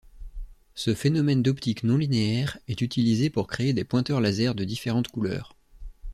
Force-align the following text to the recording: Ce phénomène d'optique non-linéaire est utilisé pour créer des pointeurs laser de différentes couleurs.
Ce 0.73 0.95
phénomène 0.95 1.43
d'optique 1.43 1.83
non-linéaire 1.83 2.57
est 2.67 2.81
utilisé 2.81 3.29
pour 3.29 3.45
créer 3.45 3.71
des 3.71 3.83
pointeurs 3.83 4.19
laser 4.19 4.55
de 4.55 4.63
différentes 4.63 5.09
couleurs. 5.09 5.55